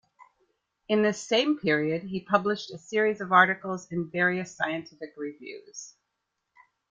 [0.89, 5.93] In this same period he published a series of articles in various scientific reviews.